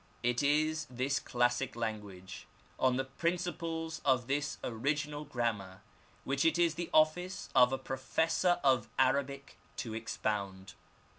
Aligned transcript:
It 0.23 0.41
is 0.41 0.85
this 0.89 1.19
classic 1.19 1.75
language, 1.75 2.47
on 2.79 2.95
the 2.97 3.03
principles 3.05 4.01
of 4.03 4.25
this 4.25 4.57
original 4.63 5.25
grammar, 5.25 5.81
which 6.23 6.43
it 6.43 6.57
is 6.57 6.73
the 6.73 6.89
office 6.91 7.49
of 7.53 7.71
a 7.71 7.77
Professor 7.77 8.59
of 8.63 8.89
Arabic 8.97 9.59
to 9.77 9.93
expound. 9.93 10.73